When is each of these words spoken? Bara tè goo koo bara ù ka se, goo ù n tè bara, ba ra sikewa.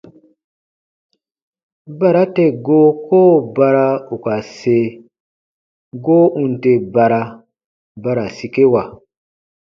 Bara 1.99 2.23
tè 2.35 2.45
goo 2.65 2.89
koo 3.05 3.33
bara 3.55 3.85
ù 4.13 4.15
ka 4.25 4.35
se, 4.57 4.79
goo 6.05 6.25
ù 6.41 6.43
n 6.51 6.53
tè 6.63 6.73
bara, 6.95 7.21
ba 8.01 8.11
ra 8.17 8.25
sikewa. 8.37 8.83